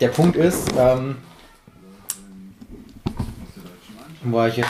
[0.00, 1.16] der Punkt ist, ähm,
[4.22, 4.68] wo war ich jetzt?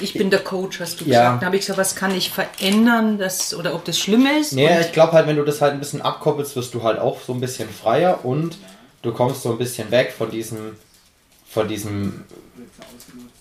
[0.00, 1.10] Ich bin der Coach, hast du Ja.
[1.24, 1.42] gesagt.
[1.42, 4.52] Da habe ich gesagt, was kann ich verändern, dass, oder ob das schlimm ist.
[4.52, 6.98] Nee, Und- ich glaube halt, wenn du das halt ein bisschen abkoppelst, wirst du halt
[6.98, 8.56] auch so ein bisschen freier und
[9.02, 10.76] du kommst so ein bisschen weg von diesem,
[11.48, 12.24] von diesem,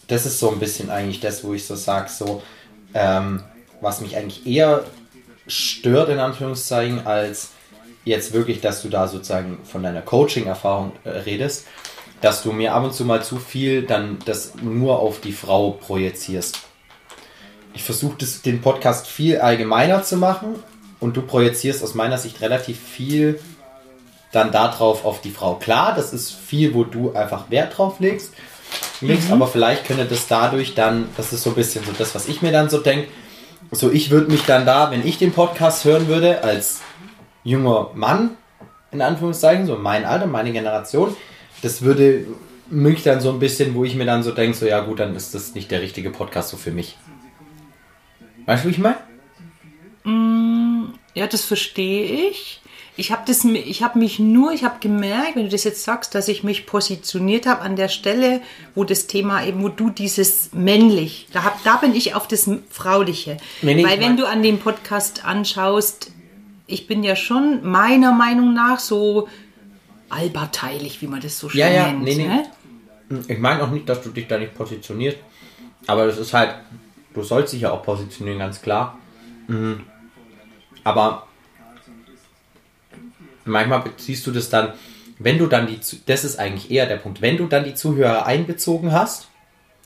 [0.08, 2.42] das ist so ein bisschen eigentlich das, wo ich so sag, so,
[2.94, 3.44] ähm,
[3.80, 4.84] was mich eigentlich eher
[5.48, 7.50] stört, in Anführungszeichen, als
[8.10, 11.68] jetzt wirklich, dass du da sozusagen von deiner Coaching-Erfahrung äh, redest,
[12.22, 15.72] dass du mir ab und zu mal zu viel dann das nur auf die Frau
[15.72, 16.60] projizierst.
[17.74, 20.56] Ich versuche den Podcast viel allgemeiner zu machen
[21.00, 23.40] und du projizierst aus meiner Sicht relativ viel
[24.32, 25.56] dann darauf auf die Frau.
[25.56, 28.34] Klar, das ist viel, wo du einfach Wert drauf legst,
[29.02, 32.28] legst aber vielleicht könnte das dadurch dann, das ist so ein bisschen so das, was
[32.28, 33.08] ich mir dann so denke,
[33.72, 36.82] so ich würde mich dann da, wenn ich den Podcast hören würde, als
[37.44, 38.32] junger Mann,
[38.92, 41.16] in Anführungszeichen, so mein Alter, meine Generation,
[41.62, 42.26] das würde
[42.70, 45.16] mich dann so ein bisschen, wo ich mir dann so denke, so ja gut, dann
[45.16, 46.98] ist das nicht der richtige Podcast so für mich.
[48.46, 48.98] Weißt du, wie ich meine?
[51.14, 52.62] Ja, das verstehe ich.
[52.96, 56.16] Ich habe das, ich habe mich nur, ich habe gemerkt, wenn du das jetzt sagst,
[56.16, 58.42] dass ich mich positioniert habe an der Stelle,
[58.76, 62.50] wo das Thema eben, wo du dieses männlich, da hab, da bin ich auf das
[62.70, 63.38] Frauliche.
[63.62, 66.12] Nee, nee, Weil wenn du an dem Podcast anschaust,
[66.70, 69.28] ich bin ja schon meiner Meinung nach so
[70.10, 72.04] alberteilig, wie man das so schön Ja, ja, nennt.
[72.04, 72.28] nee, nee.
[72.28, 72.46] Ne?
[73.28, 75.18] Ich meine auch nicht, dass du dich da nicht positionierst,
[75.88, 76.56] aber das ist halt,
[77.14, 78.98] du sollst dich ja auch positionieren, ganz klar.
[79.48, 79.82] Mhm.
[80.84, 81.28] Aber
[83.46, 84.74] manchmal beziehst du das dann,
[85.18, 88.26] wenn du dann die, das ist eigentlich eher der Punkt, wenn du dann die Zuhörer
[88.26, 89.28] einbezogen hast,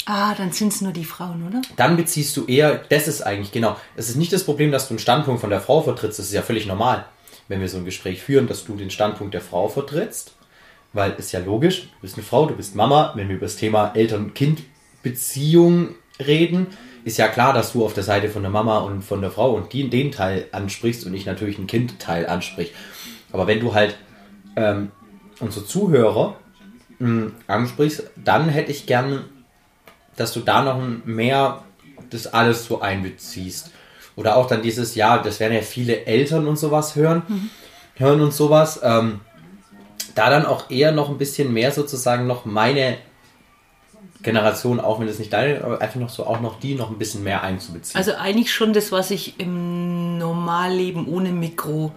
[0.05, 1.61] Ah, dann sind es nur die Frauen, oder?
[1.77, 4.93] dann beziehst du eher, das ist eigentlich genau, es ist nicht das Problem, dass du
[4.93, 7.05] einen Standpunkt von der Frau vertrittst, das ist ja völlig normal,
[7.47, 10.35] wenn wir so ein Gespräch führen, dass du den Standpunkt der Frau vertrittst,
[10.91, 13.55] weil ist ja logisch, du bist eine Frau, du bist Mama, wenn wir über das
[13.55, 16.67] Thema Eltern-Kind-Beziehung reden,
[17.05, 19.53] ist ja klar, dass du auf der Seite von der Mama und von der Frau
[19.53, 22.73] und die, den Teil ansprichst und ich natürlich einen Kind-Teil ansprich.
[23.31, 23.97] Aber wenn du halt
[24.55, 24.91] ähm,
[25.39, 26.37] unsere Zuhörer
[26.99, 29.25] mh, ansprichst, dann hätte ich gern
[30.15, 31.63] dass du da noch mehr
[32.09, 33.71] das alles so einbeziehst.
[34.15, 37.23] Oder auch dann dieses, ja, das werden ja viele Eltern und sowas hören,
[37.95, 38.79] hören und sowas.
[38.83, 39.21] Ähm,
[40.15, 42.97] da dann auch eher noch ein bisschen mehr sozusagen noch meine
[44.21, 46.97] Generation, auch wenn das nicht deine, aber einfach noch so auch noch die noch ein
[46.97, 47.97] bisschen mehr einzubeziehen.
[47.97, 51.91] Also eigentlich schon das, was ich im Normalleben ohne Mikro,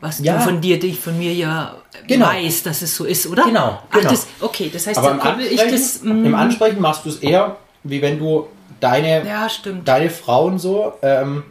[0.00, 0.36] was Ja.
[0.38, 1.74] du von dir, dich von mir ja
[2.06, 2.26] Genau.
[2.26, 3.44] weißt, dass es so ist, oder?
[3.44, 4.10] Genau, Ach, genau.
[4.10, 6.02] das, okay, das heißt, aber im Ansprechen, das.
[6.02, 8.46] mm, im Ansprechen machst du es eher, wie wenn du
[8.80, 9.48] deine ja,
[9.84, 11.42] deine Frauen so ähm,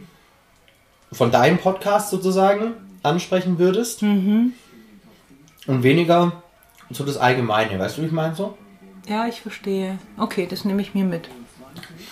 [1.12, 2.72] von deinem Podcast sozusagen
[3.02, 4.52] ansprechen würdest Mhm.
[5.66, 6.32] und weniger
[6.90, 8.56] so das Allgemeine, weißt du, wie ich meine so?
[9.08, 9.98] Ja, ich verstehe.
[10.18, 11.28] Okay, das nehme ich mir mit.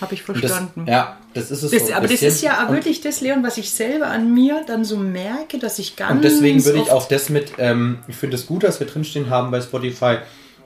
[0.01, 0.85] Habe ich verstanden.
[0.87, 2.29] Das, ja, das ist es Das, so aber das bisschen.
[2.29, 5.97] ist ja wirklich das, Leon, was ich selber an mir dann so merke, dass ich
[5.97, 8.87] ganz und deswegen würde ich auch das mit, ähm, ich finde es gut, dass wir
[8.87, 10.19] drinstehen haben bei Spotify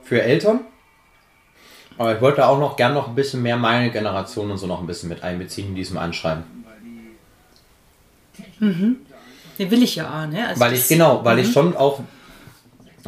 [0.05, 0.61] für Eltern.
[1.99, 4.81] Aber ich wollte auch noch gern noch ein bisschen mehr meine Generation und so noch
[4.81, 6.45] ein bisschen mit einbeziehen in diesem Anschreiben.
[8.61, 10.49] Den will ich ja auch, ne?
[10.49, 11.43] Also Weil das- ich, genau, weil Mhm.
[11.43, 12.01] ich schon auch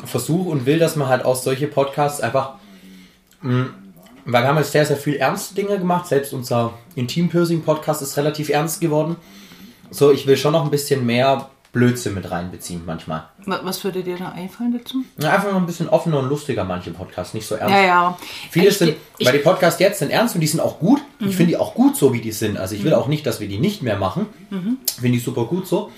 [0.05, 2.55] versuche und will, dass man halt aus solche Podcasts einfach,
[3.43, 3.67] mh,
[4.25, 8.49] weil wir haben jetzt sehr, sehr viel ernste Dinge gemacht, selbst unser Intim-Piercing-Podcast ist relativ
[8.49, 9.17] ernst geworden.
[9.91, 13.25] So, ich will schon noch ein bisschen mehr Blödsinn mit reinbeziehen manchmal.
[13.47, 15.05] Wa- Was würde dir da einfallen dazu?
[15.19, 17.75] Ja, Einfach noch ein bisschen offener und lustiger, manche Podcasts, nicht so ernst.
[17.75, 18.19] Ja, ja.
[18.51, 18.95] Viele Ich- sind, ich-
[19.27, 19.31] Mhm.
[19.31, 21.01] weil die Podcasts jetzt sind ernst und die sind auch gut.
[21.19, 22.59] Ich finde die auch gut so, wie die sind.
[22.59, 24.27] Also ich will auch nicht, dass wir die nicht mehr machen.
[24.51, 24.79] Mhm.
[25.01, 25.91] Finde ich super gut so.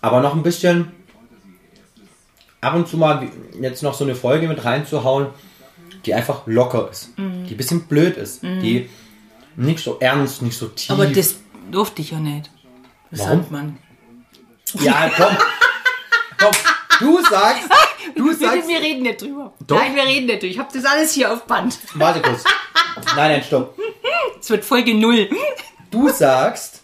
[0.00, 0.92] Aber noch ein bisschen
[2.60, 3.28] ab und zu mal
[3.60, 5.26] jetzt noch so eine Folge mit reinzuhauen,
[6.06, 7.16] die einfach locker ist.
[7.18, 7.44] Mhm.
[7.46, 8.42] Die ein bisschen blöd ist.
[8.42, 8.88] Die
[9.56, 10.90] nicht so ernst, nicht so tief.
[10.90, 11.36] Aber das
[11.70, 12.50] durfte ich ja nicht.
[13.10, 13.40] Das Warum?
[13.40, 13.78] Sandmann.
[14.74, 15.36] ja, komm.
[16.38, 16.52] komm.
[17.00, 17.68] Du sagst,
[18.16, 19.52] du Bitte, sagst, wir reden nicht drüber.
[19.66, 19.78] Doch.
[19.78, 20.52] Nein, wir reden nicht drüber.
[20.52, 21.78] Ich habe das alles hier auf Band.
[21.94, 22.44] warte kurz.
[23.16, 23.76] Nein, nein, stopp.
[24.40, 25.28] Es wird Folge null.
[25.90, 26.82] Du sagst,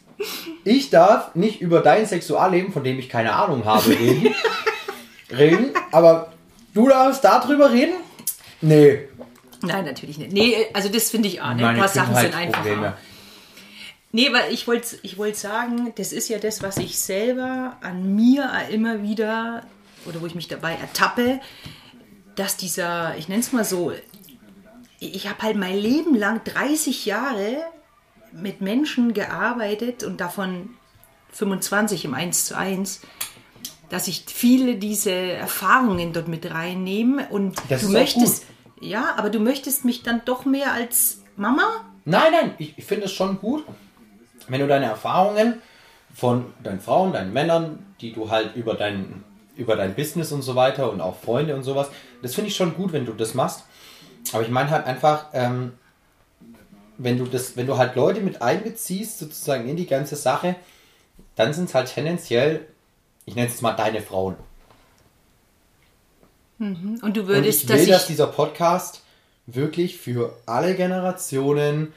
[0.65, 4.35] ich darf nicht über dein Sexualleben, von dem ich keine Ahnung habe, reden.
[5.31, 6.33] reden, aber
[6.75, 7.95] du darfst darüber reden?
[8.61, 9.09] Nee.
[9.63, 10.33] Nein, natürlich nicht.
[10.33, 11.65] Nee, also das finde ich auch nicht.
[11.65, 12.95] Ein paar Sachen sind einfach.
[14.13, 18.15] Nee, weil ich wollte ich wollt sagen, das ist ja das, was ich selber an
[18.15, 19.65] mir immer wieder,
[20.07, 21.41] oder wo ich mich dabei ertappe,
[22.37, 23.93] dass dieser, ich nenne es mal so,
[25.01, 27.57] ich habe halt mein Leben lang 30 Jahre
[28.33, 30.71] mit Menschen gearbeitet und davon
[31.33, 33.01] 25 im 1 zu 1.
[33.95, 38.45] dass ich viele diese Erfahrungen dort mit reinnehme und Das du möchtest,
[38.81, 41.85] ja, aber du möchtest mich dann doch mehr als Mama?
[42.05, 43.65] Nein, nein, ich, ich finde es schon gut,
[44.49, 45.63] wenn du deine Erfahrungen
[46.13, 49.23] von deinen Frauen, deinen Männern, die du halt über dein,
[49.57, 51.89] über dein Business und so weiter und auch Freunde und sowas,
[52.21, 53.63] das finde ich schon gut, wenn du das machst.
[54.33, 55.75] Aber ich meine halt einfach, ähm,
[56.99, 60.57] wenn du das, wenn du halt Leute mit einbeziehst, sozusagen in die ganze Sache,
[61.37, 62.67] dann sind es halt tendenziell,
[63.27, 64.37] ich nenne es mal deine Frauen.
[66.59, 68.09] Und du Und würdest, ich will, dass dass ich.
[68.09, 69.03] dieser Podcast
[69.47, 71.93] wirklich für alle Generationen,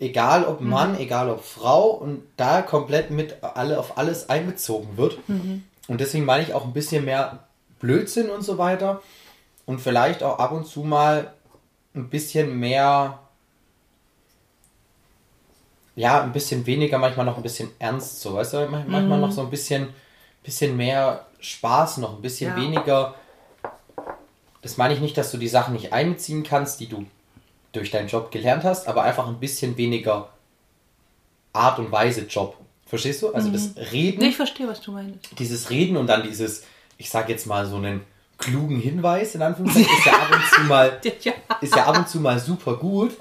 [0.00, 0.70] egal ob Mhm.
[0.70, 5.18] Mann, egal ob Frau, und da komplett mit alle auf alles einbezogen wird.
[5.28, 5.62] Mhm.
[5.88, 7.44] Und deswegen meine ich auch ein bisschen mehr
[7.78, 9.02] Blödsinn und so weiter.
[9.66, 11.32] Und vielleicht auch ab und zu mal
[11.94, 13.20] ein bisschen mehr,
[15.94, 18.92] ja, ein bisschen weniger, manchmal noch ein bisschen ernst, so weißt du, Man- Mhm.
[18.92, 19.88] manchmal noch so ein bisschen,
[20.46, 22.62] bisschen mehr Spaß, noch ein bisschen Ja.
[22.62, 23.14] weniger.
[24.62, 27.04] Das meine ich nicht, dass du die Sachen nicht einbeziehen kannst, die du
[27.72, 30.30] durch deinen Job gelernt hast, aber einfach ein bisschen weniger
[31.52, 32.56] Art und Weise Job.
[32.86, 33.32] Verstehst du?
[33.32, 35.18] Also das Reden ich verstehe, was du meinst.
[35.38, 36.62] dieses Reden und dann dieses,
[36.98, 38.02] ich sag jetzt mal so einen
[38.38, 41.00] klugen Hinweis in Anführungszeichen, ist ja ab und zu mal,
[41.60, 43.16] ist ja ab und zu mal super gut,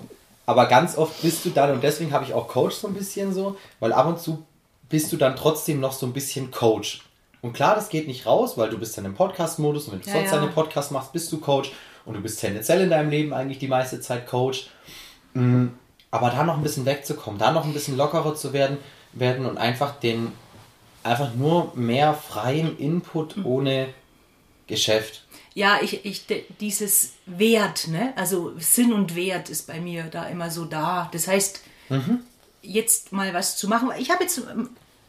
[0.45, 3.33] aber ganz oft bist du dann, und deswegen habe ich auch Coach so ein bisschen
[3.33, 4.45] so, weil ab und zu
[4.89, 7.01] bist du dann trotzdem noch so ein bisschen Coach.
[7.45, 10.07] Und klar, das geht nicht raus, weil du bist dann im Podcast-Modus und wenn du
[10.07, 10.37] Ja, sonst ja.
[10.39, 11.71] deinen Podcast machst, bist du Coach
[12.03, 14.67] und du bist tendenziell in deinem Leben eigentlich die meiste Zeit Coach.
[15.35, 15.67] Mm,
[16.09, 18.77] Aber da noch ein bisschen wegzukommen, da noch ein bisschen lockerer zu werden,
[19.13, 20.31] werden und einfach den,
[21.03, 23.45] einfach nur mehr freien Input Mhm.
[23.45, 23.89] ohne
[24.65, 25.23] Geschäft.
[25.53, 26.25] Ja, ich, ich,
[26.59, 28.13] dieses Wert, ne?
[28.15, 31.09] Also Sinn und Wert ist bei mir da immer so da.
[31.13, 31.61] Das heißt,
[32.63, 33.89] jetzt mal was zu machen.
[33.99, 34.41] Ich habe jetzt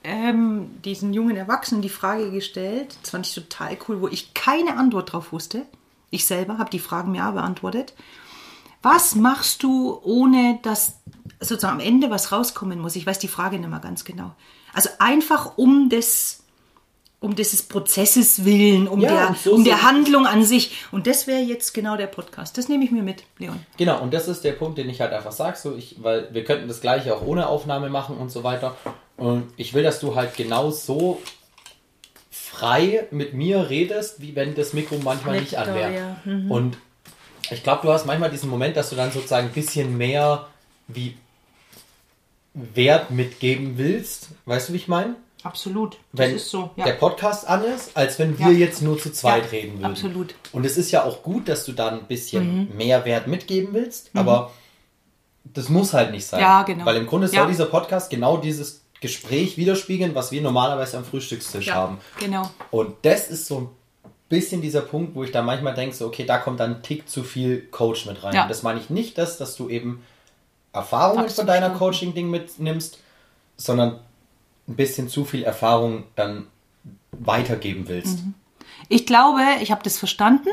[0.06, 4.76] ähm, diesen jungen Erwachsenen die Frage gestellt, das fand ich total cool, wo ich keine
[4.76, 5.62] Antwort drauf wusste.
[6.10, 7.92] Ich selber habe die Fragen mir auch beantwortet.
[8.82, 11.00] Was machst du, ohne dass
[11.40, 12.94] sozusagen am Ende was rauskommen muss?
[12.94, 14.32] Ich weiß die Frage nicht mehr ganz genau.
[14.72, 16.44] Also einfach um des
[17.18, 20.84] um dieses Prozesses willen, um, Ja, der, so um der Handlung an sich.
[20.92, 22.58] Und das wäre jetzt genau der Podcast.
[22.58, 23.58] Das nehme ich mir mit, Leon.
[23.78, 26.44] Genau, und das ist der Punkt, den ich halt einfach sage, so ich, weil wir
[26.44, 28.76] könnten das gleiche auch ohne Aufnahme machen und so weiter.
[29.16, 31.22] Und ich will, dass du halt genau so
[32.30, 35.94] frei mit mir redest, wie wenn das Mikro manchmal Mit nicht an wäre.
[35.94, 36.16] ja.
[36.24, 36.50] Mhm.
[36.50, 36.78] Und
[37.50, 40.46] ich glaube, du hast manchmal diesen Moment, dass du dann sozusagen ein bisschen mehr
[40.88, 41.16] wie
[42.54, 44.28] Wert mitgeben willst.
[44.46, 45.16] Weißt du, wie ich meine?
[45.42, 45.98] Absolut.
[46.12, 46.40] Wenn
[46.78, 48.52] der Podcast an ist, als wenn wir Ja.
[48.52, 49.84] jetzt nur zu zweit Ja, reden würden.
[49.84, 50.34] absolut.
[50.52, 52.76] Und es ist ja auch gut, dass du dann ein bisschen Mhm.
[52.76, 54.50] mehr Wert mitgeben willst, aber
[55.44, 56.40] das muss halt nicht sein.
[56.40, 56.84] Ja, genau.
[56.84, 57.40] Weil im Grunde Ja.
[57.42, 61.98] soll dieser Podcast genau dieses Gespräch widerspiegeln, was wir normalerweise am Frühstückstisch ja, haben.
[62.18, 62.50] genau.
[62.70, 63.68] Und das ist so ein
[64.28, 67.08] bisschen dieser Punkt, wo ich dann manchmal denke, so, okay, da kommt dann ein Tick
[67.08, 68.34] zu viel Coach mit rein.
[68.34, 68.42] Ja.
[68.42, 70.02] Und das meine ich nicht, dass, dass du eben
[70.72, 71.70] Erfahrungen Hab's von deiner.
[71.70, 72.98] Coaching-Ding mitnimmst,
[73.56, 74.00] sondern
[74.68, 76.46] ein bisschen zu viel Erfahrung dann
[77.12, 78.18] weitergeben willst.
[78.88, 80.48] Ich glaube, ich habe das verstanden.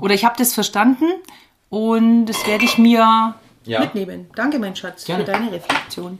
[0.00, 1.04] Oder ich habe das verstanden.
[1.70, 3.34] Und das werde ich mir
[3.64, 3.80] Ja.
[3.80, 4.28] mitnehmen.
[4.34, 5.24] Danke, mein Schatz, Gerne.
[5.24, 6.18] für deine Reflexion.